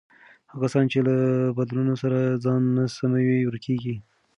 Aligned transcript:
هغه 0.51 0.65
کسان 0.69 0.85
چې 0.91 0.99
له 1.07 1.15
بدلونونو 1.57 1.95
سره 2.03 2.19
ځان 2.43 2.61
نه 2.75 2.83
سموي، 2.97 3.39
ورکېږي. 3.45 3.95